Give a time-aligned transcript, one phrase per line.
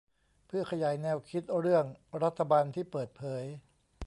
[0.47, 1.85] เพื่อขยายแนวคิดเรื่อง
[2.23, 3.43] รัฐบาลที่เปิดเผย